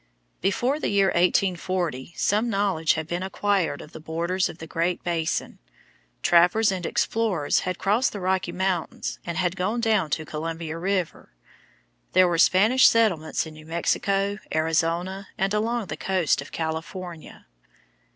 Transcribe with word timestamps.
Before 0.41 0.79
the 0.79 0.89
year 0.89 1.09
1840 1.09 2.13
some 2.17 2.49
knowledge 2.49 2.93
had 2.93 3.05
been 3.07 3.21
acquired 3.21 3.83
of 3.83 3.91
the 3.91 3.99
borders 3.99 4.49
of 4.49 4.57
the 4.57 4.65
Great 4.65 5.03
Basin. 5.03 5.59
Trappers 6.23 6.71
and 6.71 6.87
explorers 6.87 7.59
had 7.59 7.77
crossed 7.77 8.11
the 8.11 8.19
Rocky 8.19 8.51
Mountains 8.51 9.19
and 9.27 9.37
had 9.37 9.55
gone 9.55 9.79
down 9.79 10.09
the 10.09 10.25
Columbia 10.25 10.79
River. 10.79 11.35
There 12.13 12.27
were 12.27 12.39
Spanish 12.39 12.87
settlements 12.87 13.45
in 13.45 13.53
New 13.53 13.67
Mexico, 13.67 14.39
Arizona, 14.51 15.27
and 15.37 15.53
along 15.53 15.85
the 15.85 15.97
coast 15.97 16.41
of 16.41 16.51
California. 16.51 17.45